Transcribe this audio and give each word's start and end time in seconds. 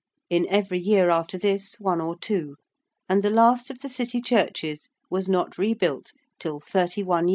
In 0.31 0.47
every 0.49 0.79
year 0.79 1.11
after 1.11 1.37
this 1.37 1.75
one 1.79 2.01
or 2.01 2.17
two: 2.17 2.55
and 3.07 3.21
the 3.21 3.29
last 3.29 3.69
of 3.69 3.81
the 3.81 3.87
City 3.87 4.19
churches 4.19 4.89
was 5.11 5.29
not 5.29 5.59
rebuilt 5.59 6.11
till 6.39 6.59
thirty 6.59 7.03
one 7.03 7.05
years 7.05 7.05
after 7.05 7.21
the 7.21 7.21
fire. 7.21 7.29